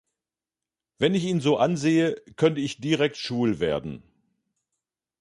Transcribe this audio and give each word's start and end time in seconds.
Wenn 0.97 1.13
ich 1.13 1.25
ihn 1.25 1.41
so 1.41 1.57
ansehe, 1.57 2.15
könnte 2.35 2.59
ich 2.59 2.79
direkt 2.81 3.17
schwul 3.17 3.59
werden. 3.59 4.01